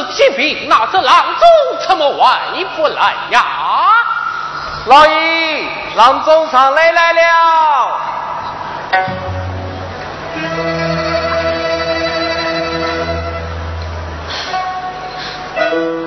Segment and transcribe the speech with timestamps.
[0.00, 1.46] 这是疾病，那这郎中
[1.86, 3.44] 怎么还不来呀？
[4.86, 7.20] 老爷，郎中上来来了。
[15.72, 15.99] 有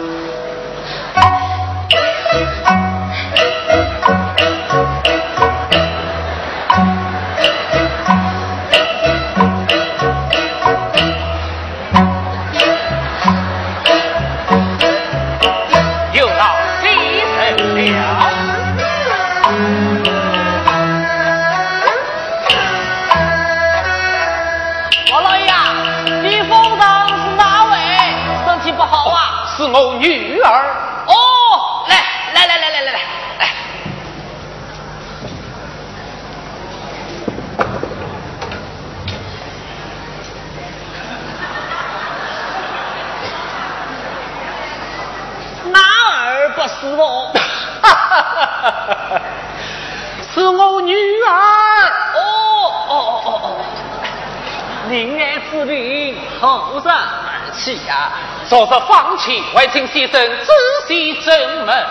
[56.84, 58.12] 后生而起呀、
[58.50, 60.54] 昨日放弃，还请先生仔
[60.88, 61.86] 细斟门。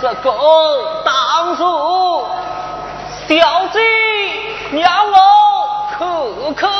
[0.00, 0.32] 这个
[1.04, 2.26] 当属
[3.28, 3.80] 小姐
[4.72, 5.16] 让我
[5.98, 6.70] 看看。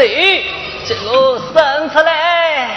[0.00, 2.70] 手给我伸出来。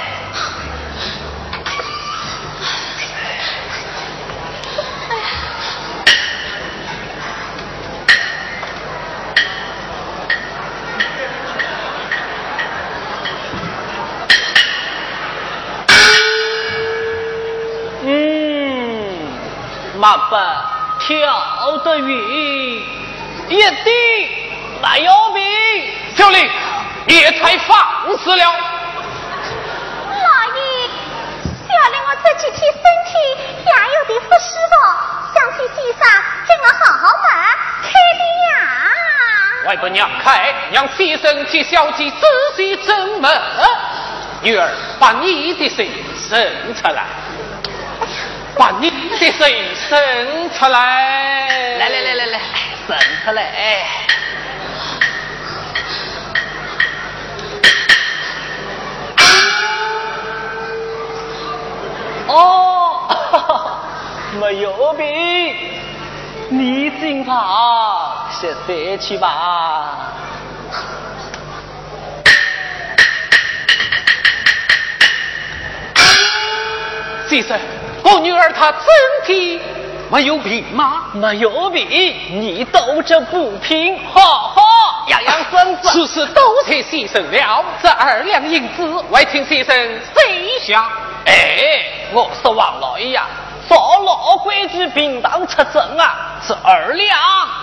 [18.05, 19.15] 嗯，
[19.97, 20.41] 马奔
[20.99, 22.17] 跳得远，
[23.47, 23.91] 一滴
[24.81, 25.41] 没有病。
[26.15, 26.49] 小丽，
[27.13, 28.43] 你才放肆了。
[28.43, 30.89] 老爷，
[31.45, 33.11] 小令我这几天身体
[33.59, 34.73] 也有点不舒服，
[35.31, 36.01] 想请先生
[36.47, 37.25] 给我好好问
[37.83, 37.85] 开
[38.17, 38.49] 点药。
[39.67, 43.31] 外婆娘开，让先生替小姐仔细斟门。
[44.41, 47.05] 女儿，把你的水伸出来，
[48.57, 51.77] 把你的水伸出来。
[51.77, 52.39] 来来来来来，
[52.87, 54.02] 伸出来。
[62.35, 63.79] 哦，
[64.39, 65.05] 没有病，
[66.49, 69.99] 你进房歇歇去吧。
[77.27, 77.59] 先生，
[78.03, 78.81] 我女儿她身
[79.25, 79.59] 体
[80.09, 81.03] 没有病吗？
[81.13, 84.62] 没有病，你斗着不平，好好
[85.07, 85.89] 养养孙子。
[85.89, 89.75] 此事都谢先生了，这二两银子，还请先生
[90.13, 90.21] 收
[90.61, 90.89] 下。
[91.25, 93.25] 哎，我说王老爷呀，
[93.69, 97.17] 照老规矩，平当出征啊，这二两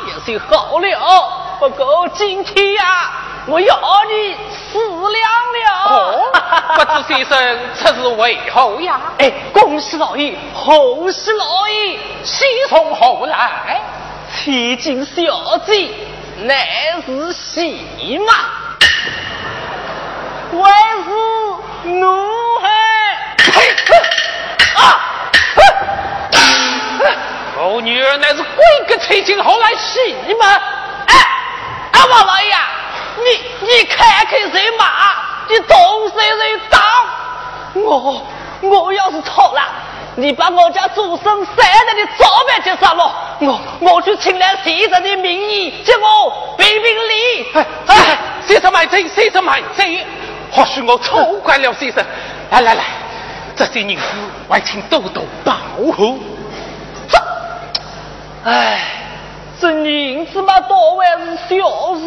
[0.07, 1.33] 也是好了。
[1.59, 3.13] 不过今天呀，
[3.47, 3.77] 我要
[4.09, 5.71] 你四两了。
[5.91, 6.33] 哦，
[6.77, 9.01] 不知先生此事为何呀？
[9.19, 13.81] 哎，恭喜老爷，贺喜老爷，喜从何来？
[14.33, 15.91] 千金小姐
[16.43, 16.67] 乃
[17.05, 18.33] 是喜嘛，
[20.53, 20.71] 为
[21.05, 21.11] 是
[21.91, 22.69] 奴还。
[23.37, 23.77] 呸！
[24.75, 24.81] 啊！
[27.59, 30.47] 我女儿乃是鬼个吹进后来戏嘛？
[31.09, 31.15] 哎，
[31.93, 32.69] 阿，王老爷啊，
[33.19, 34.87] 你你看看谁骂，
[35.47, 36.81] 你动谁谁当。
[37.75, 38.27] 我
[38.63, 39.63] 我要是错了，
[40.17, 47.47] 你把我家祖孙三代的照片接上了，我我去请来先生的名义，接我评评理。
[47.55, 49.85] 哎哎，先生慢走，先生慢走。
[50.53, 52.05] 或许我错怪了先生。
[52.51, 52.85] 来来来，
[53.55, 54.03] 这些银子
[54.49, 55.55] 还请多多保
[55.97, 56.19] 护。
[58.45, 58.81] 哎，
[59.61, 62.01] 这银子嘛，多还是小事，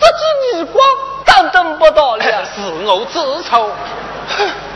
[0.00, 0.84] 这几年光
[1.24, 2.24] 当真不到了。
[2.24, 3.70] 是我自错。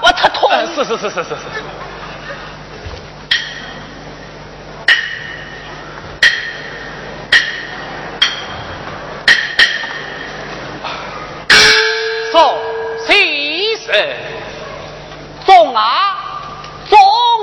[0.00, 0.50] 我特痛。
[0.74, 1.36] 是是是是是是。
[12.30, 12.56] 送
[13.06, 13.92] 喜事，
[15.46, 16.16] 中啊，
[16.88, 16.98] 中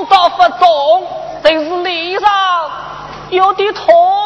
[0.10, 1.08] 倒不中，
[1.42, 2.30] 但是脸上
[3.30, 4.25] 有点痛。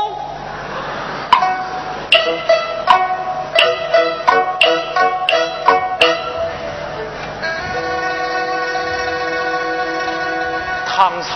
[10.99, 11.31] 堂上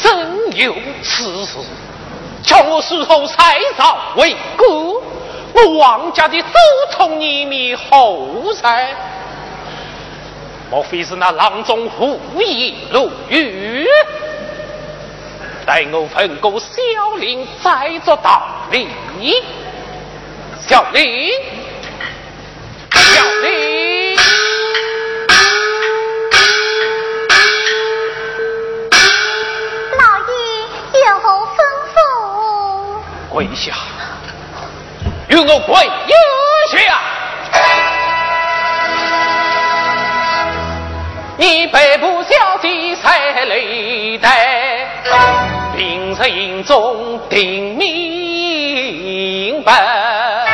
[0.00, 1.58] 真有此事，
[2.40, 5.02] 叫我事后再造为国，
[5.52, 6.48] 我王家的祖
[6.96, 8.86] 宗你灭后噻。
[10.70, 13.88] 莫非是那郎中胡言乱语？
[15.66, 18.40] 待我吩咐小林再做道
[18.70, 18.86] 理。
[20.64, 21.32] 小林，
[22.92, 23.65] 小林。
[33.36, 33.74] 跪下，
[35.28, 35.74] 与我跪
[36.70, 36.98] 下！
[41.36, 44.88] 你背部小姐才累代，
[45.76, 50.46] 平日中听明白，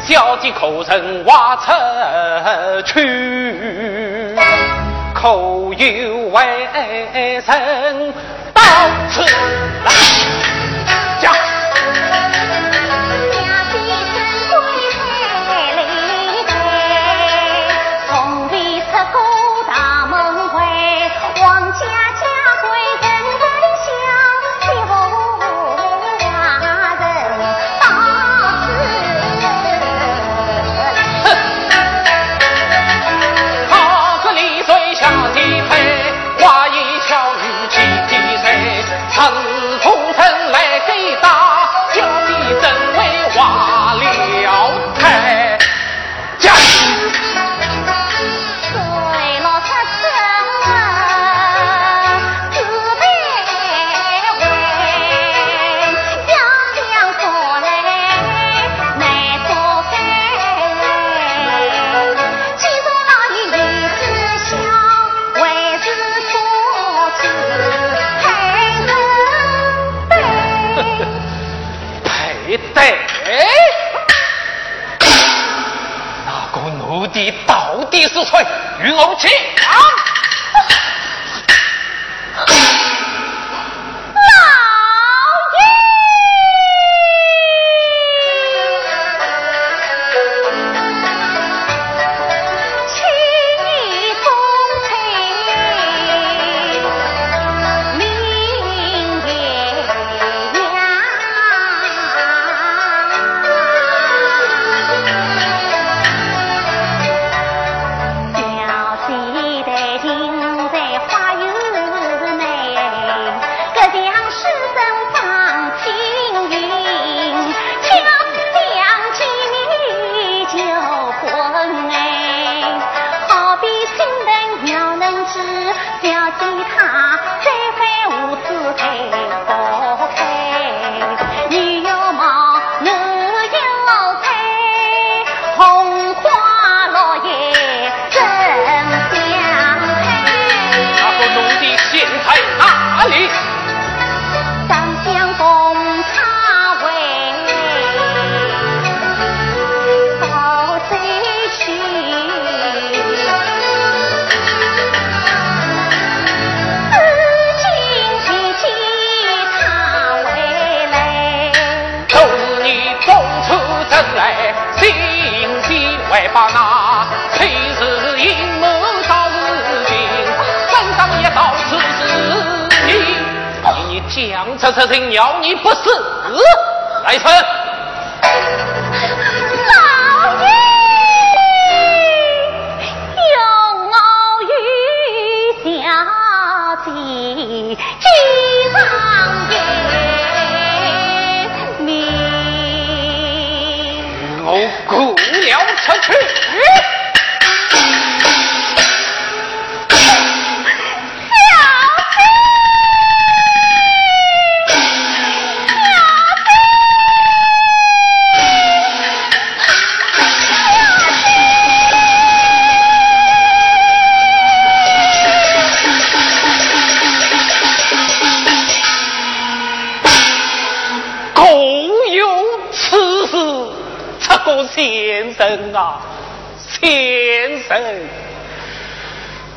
[0.00, 1.70] 小姐可曾挖出
[2.86, 4.34] 去？
[5.14, 5.28] 可
[5.78, 8.12] 有外人
[8.52, 8.60] 到
[9.08, 9.22] 此
[9.84, 9.92] 来
[76.52, 78.46] 这个奴婢到底是谁？
[78.82, 79.30] 与我无亲。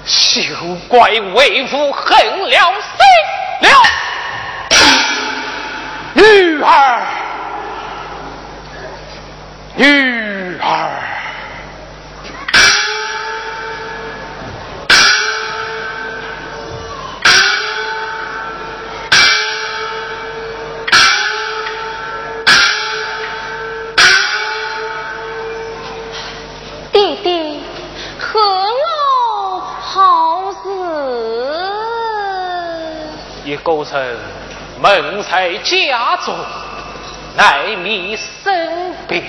[0.05, 2.15] 休怪为父狠
[2.49, 3.69] 了心了，
[6.13, 7.01] 女儿，
[9.75, 11.12] 女儿。
[33.63, 33.97] 构成
[34.81, 36.35] 蒙在家中，
[37.37, 39.23] 奈米生病。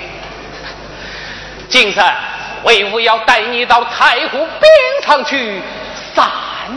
[1.69, 2.01] 今日
[2.65, 4.73] 为父要带你到太湖边
[5.07, 5.63] 上去
[6.15, 6.27] 散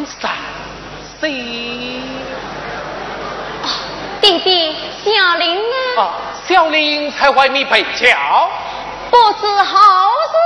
[0.06, 0.32] 散
[1.20, 2.04] 心。
[4.22, 6.02] 弟弟，小玲呢？
[6.02, 6.14] 啊，
[6.48, 8.50] 小玲在外面被叫，
[9.10, 10.38] 不知好事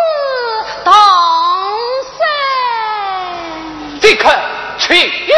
[0.85, 0.93] 动
[3.99, 4.29] 身，即刻
[4.77, 5.35] 去迎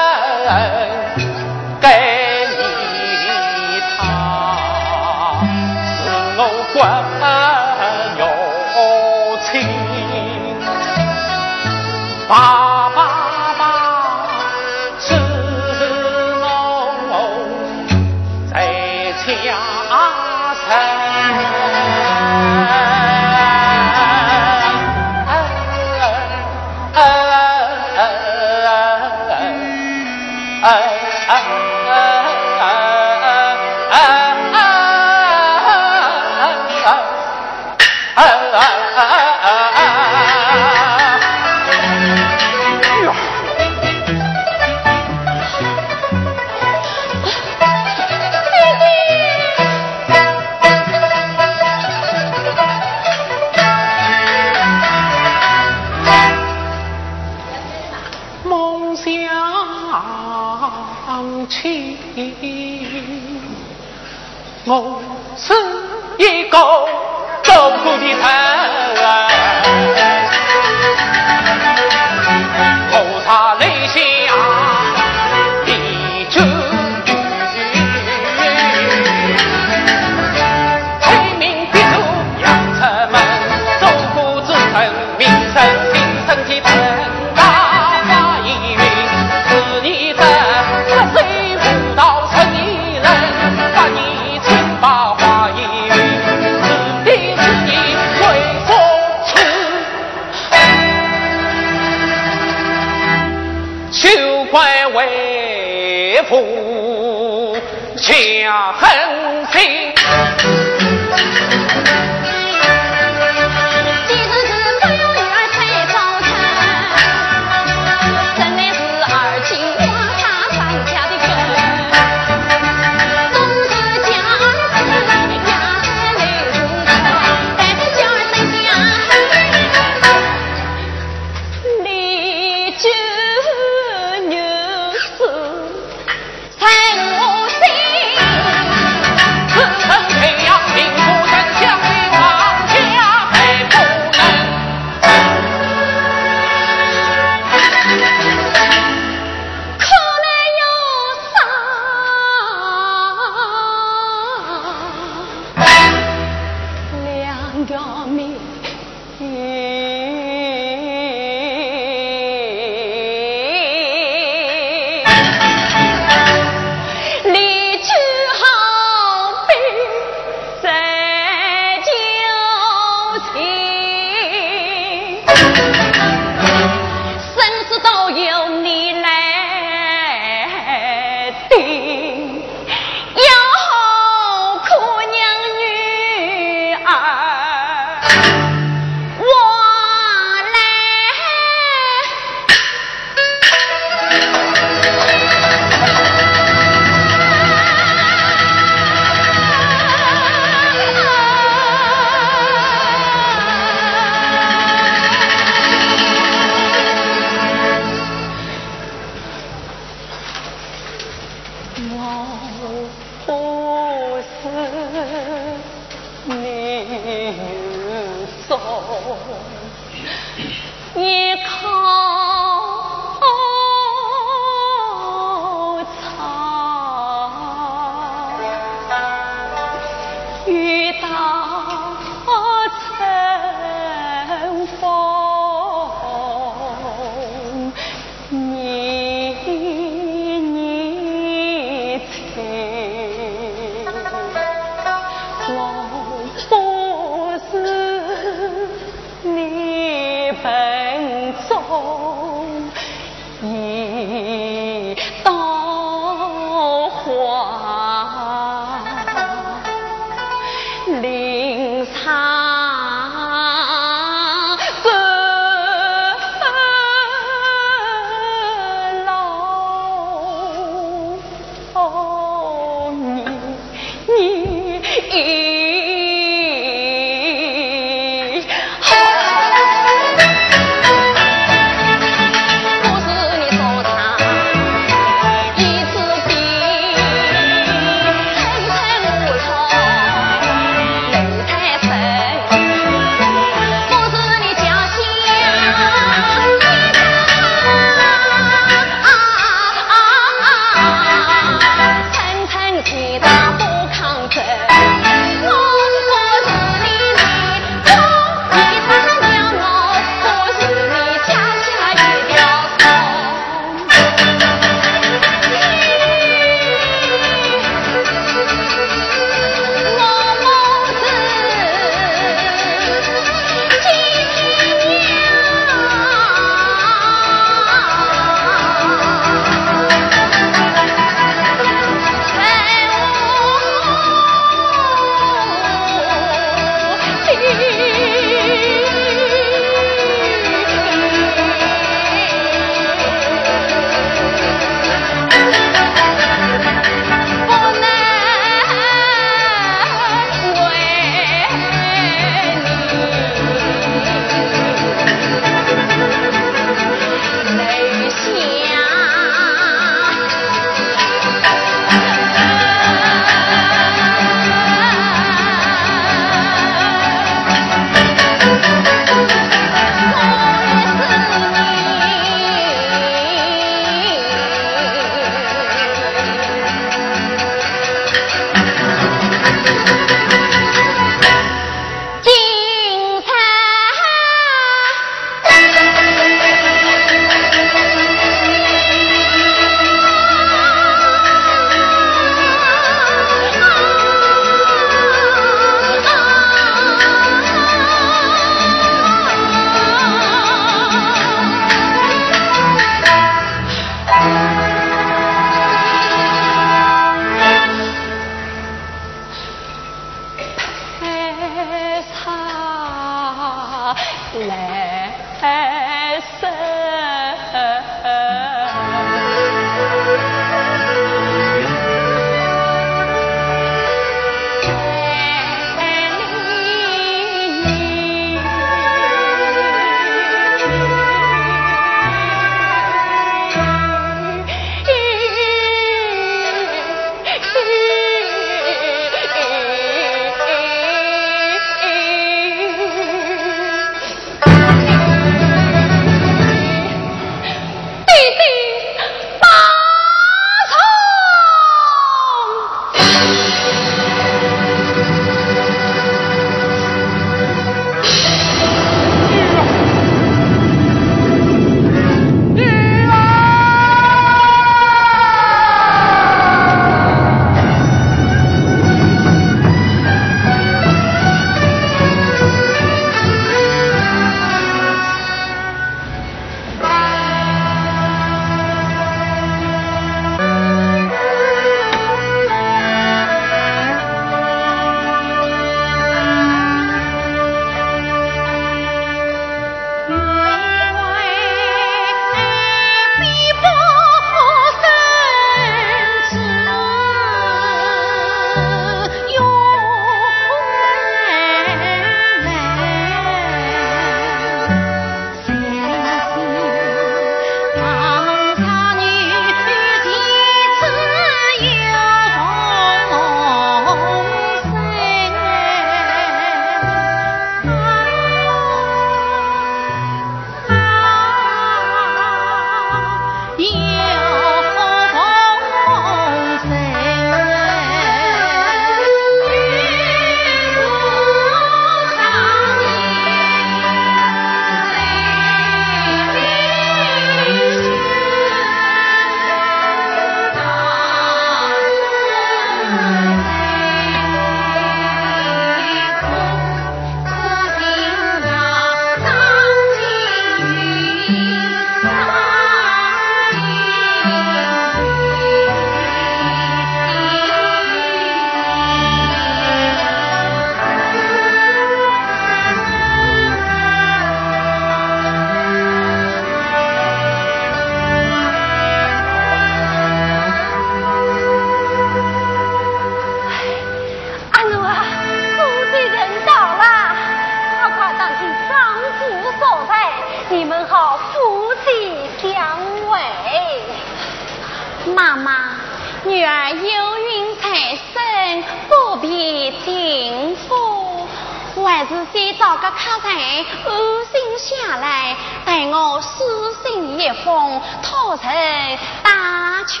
[597.44, 600.00] 信一封，托人打去。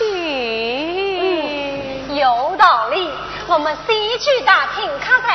[2.14, 3.10] 有道理，
[3.46, 5.30] 我们先去打听客栈。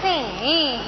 [0.00, 0.80] 对。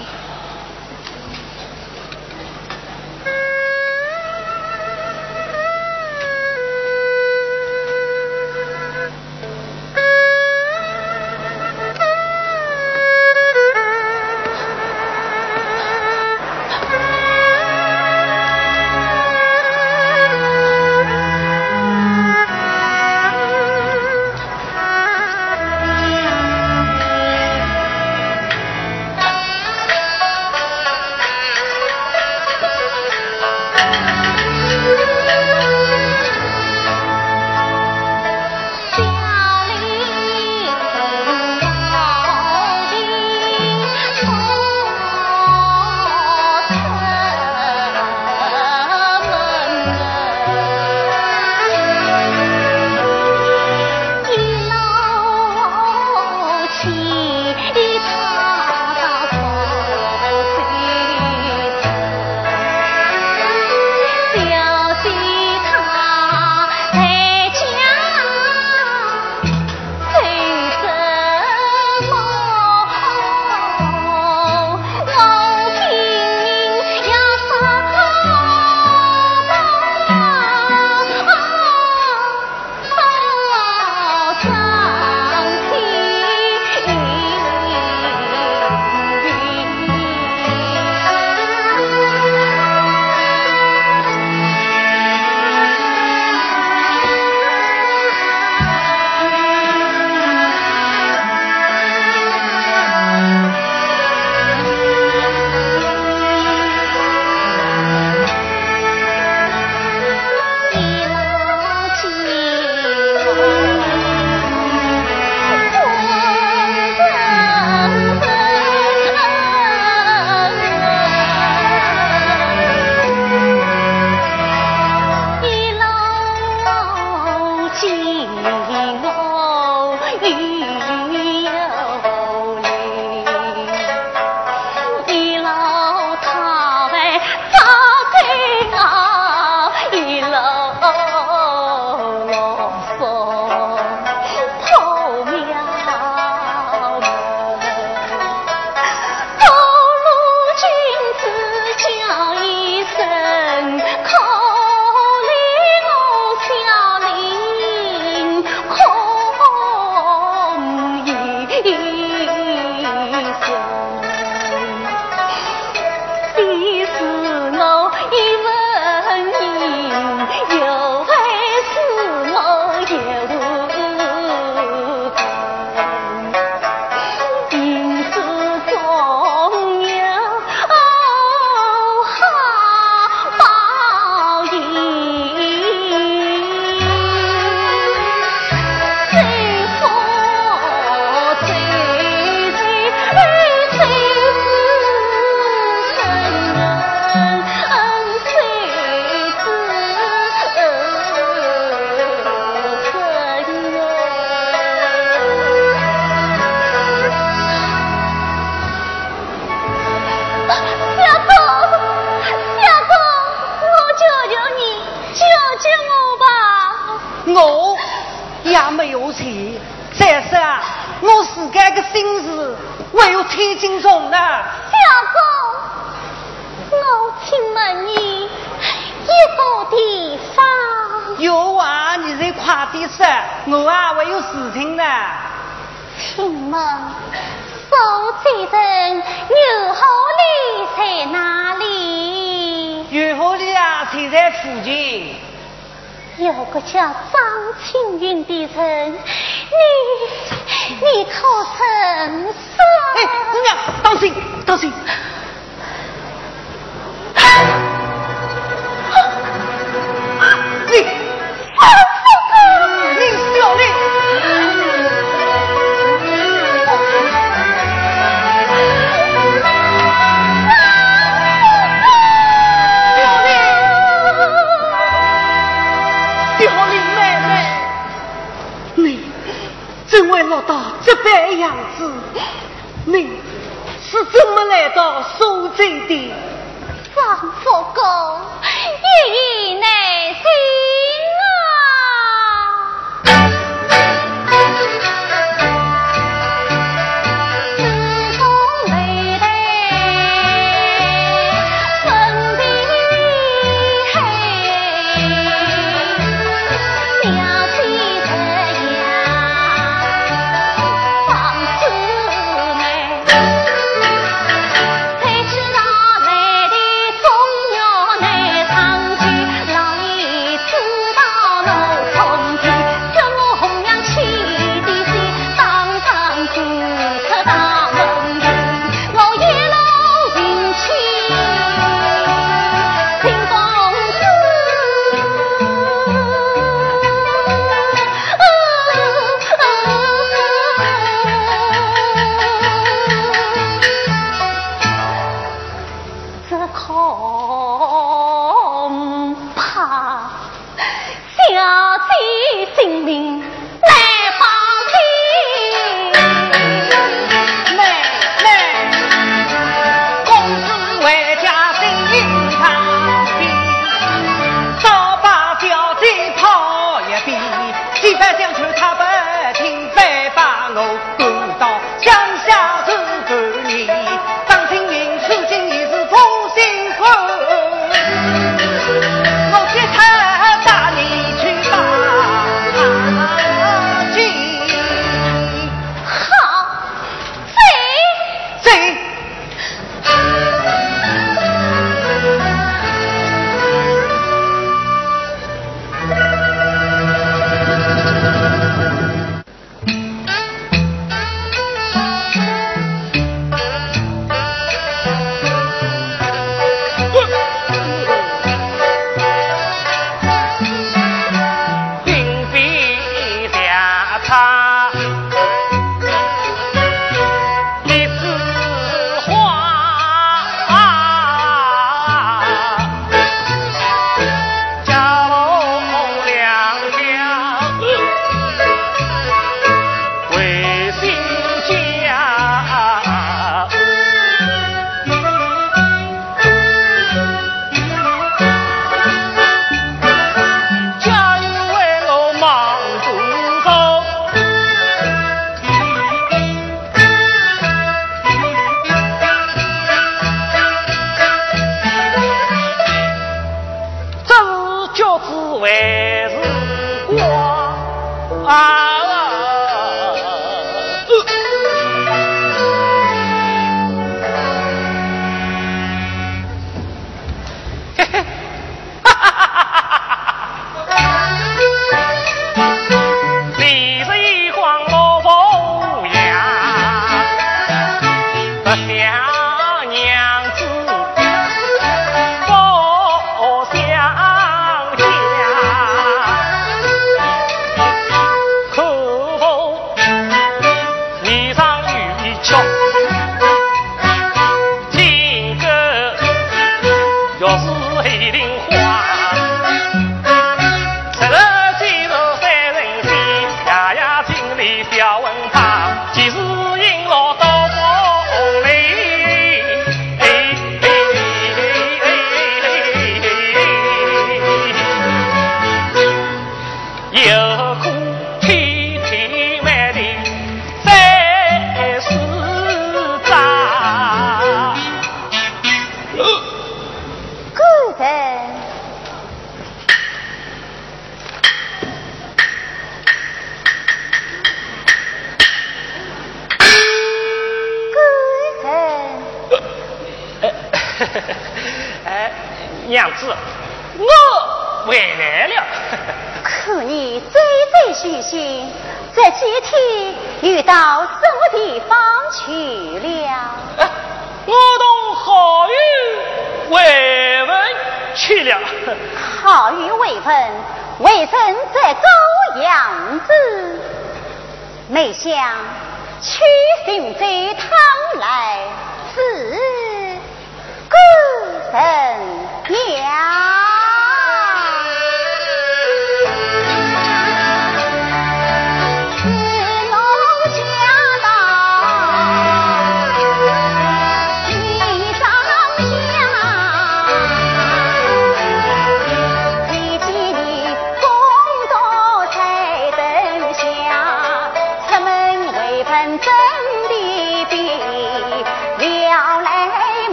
[597.24, 597.91] 海边。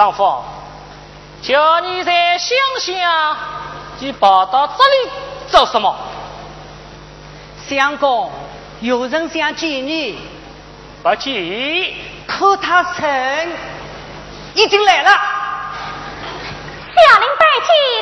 [0.00, 0.42] 丈夫，
[1.42, 3.36] 叫你在乡下，
[3.98, 5.10] 你跑到这里
[5.46, 5.94] 做什么？
[7.68, 8.30] 相公，
[8.80, 10.18] 有人想见你。
[11.02, 11.94] 不急，
[12.26, 13.52] 可他曾
[14.54, 15.10] 已经来了。
[16.96, 17.99] 小林拜见。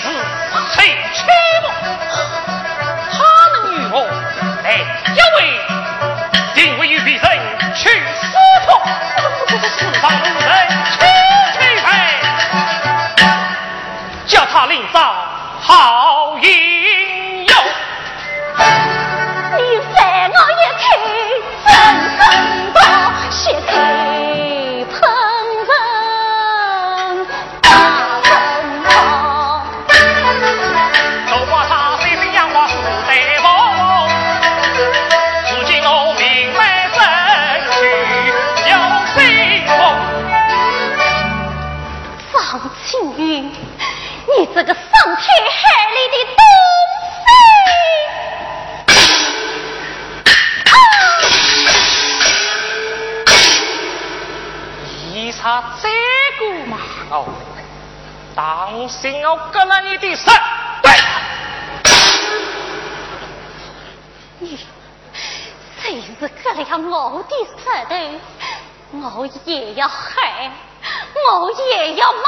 [0.00, 0.08] 四
[0.76, 1.26] 黑七
[1.62, 2.37] 木。
[59.00, 60.34] 行要割了你的肾
[60.82, 60.90] 对
[64.40, 64.58] 你
[66.20, 67.94] 这是割了我的舌头
[68.90, 70.52] 我也要喊
[71.14, 72.20] 我也要骂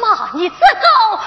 [0.00, 1.20] 骂你这个狗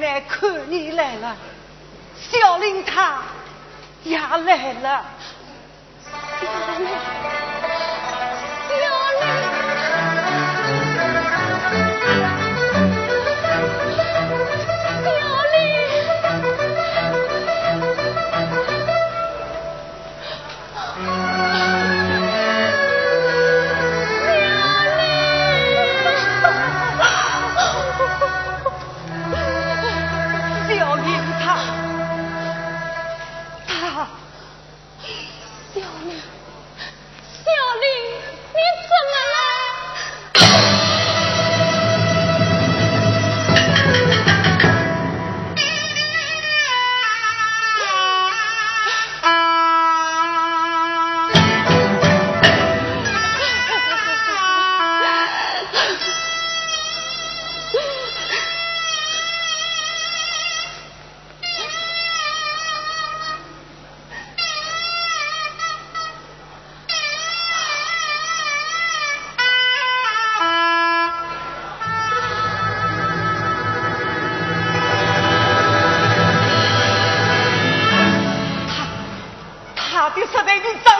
[0.00, 1.36] 来看你来了，
[2.16, 3.22] 小林她
[4.04, 5.04] 也来了。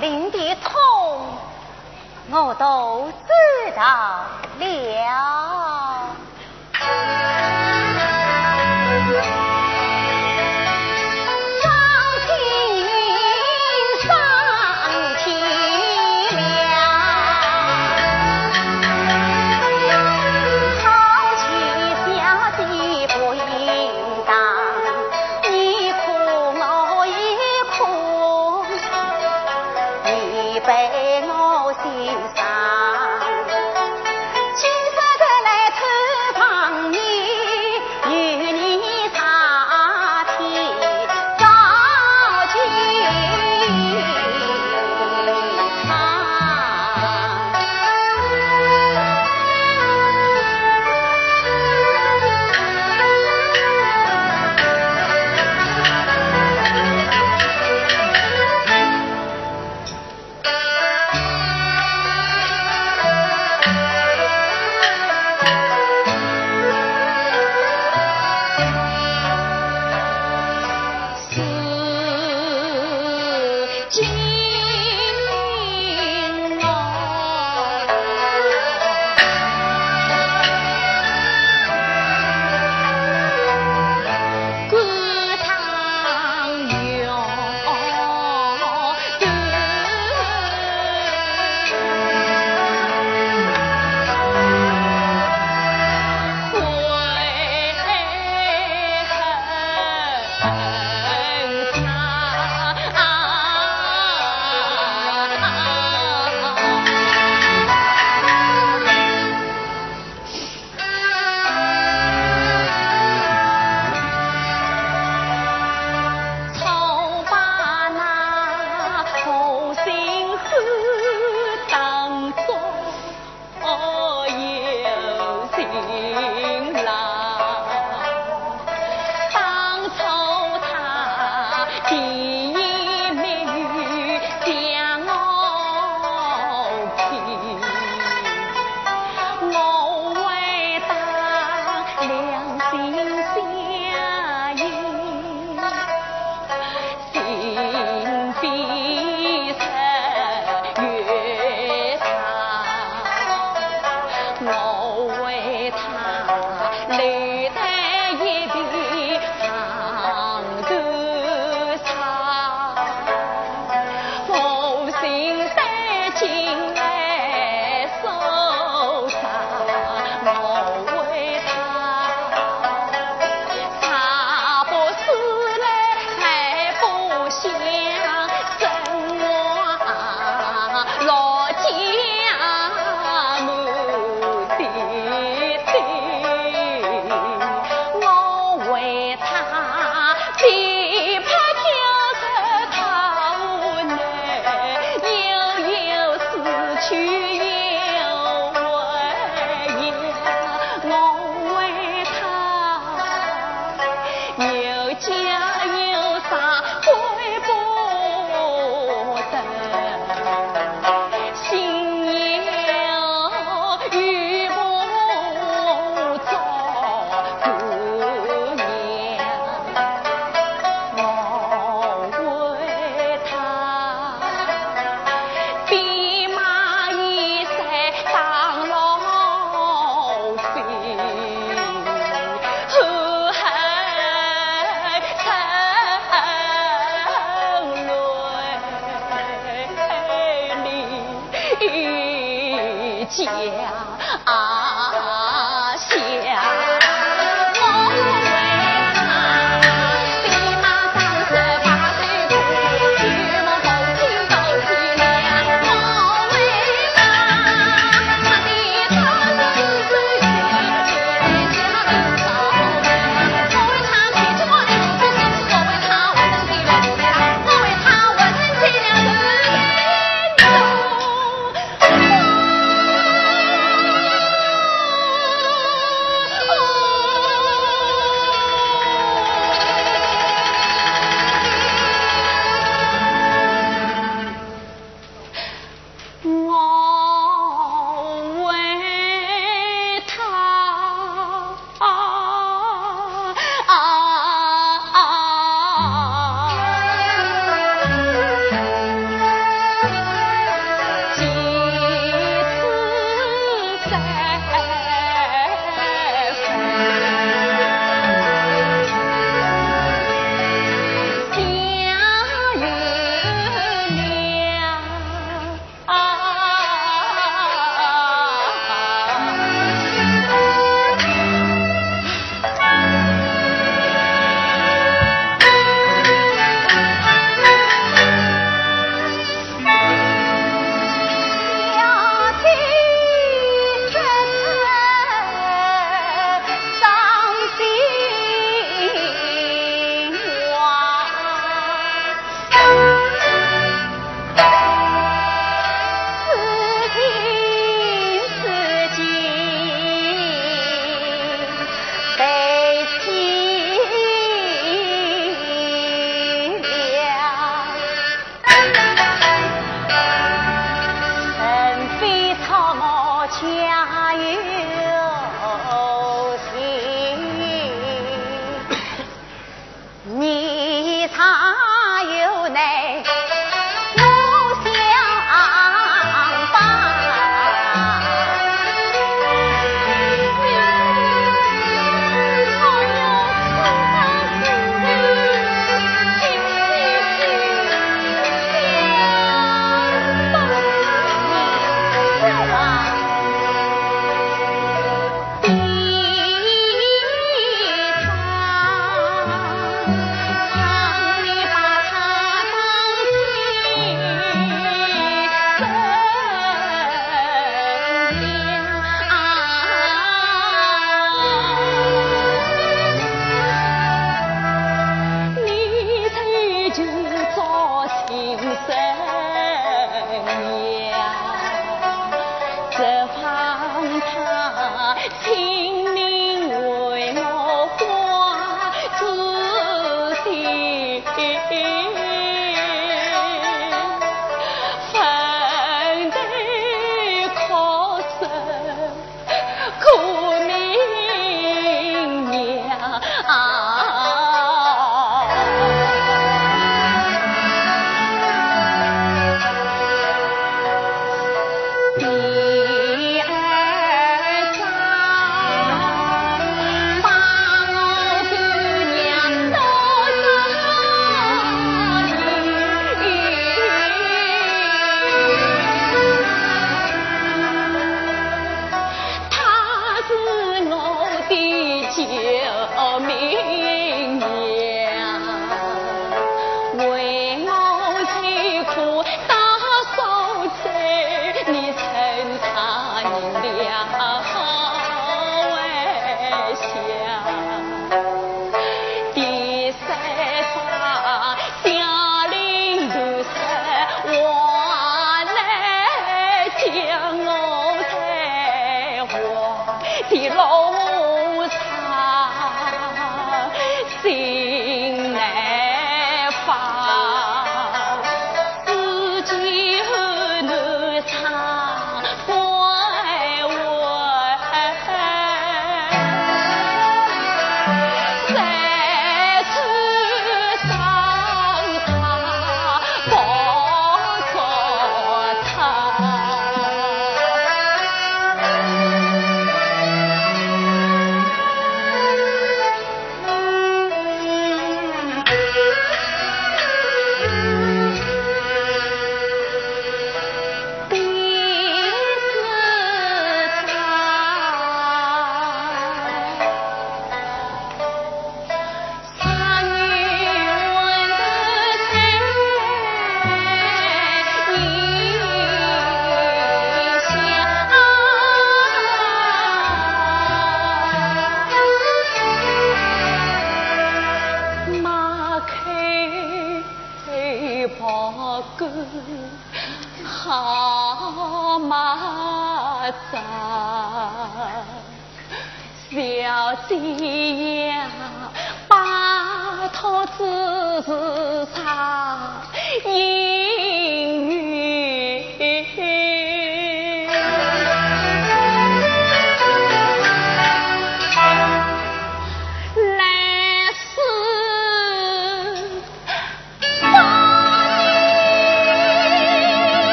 [0.00, 1.36] 林的痛，
[2.30, 3.82] 我都知道
[4.58, 5.79] 了。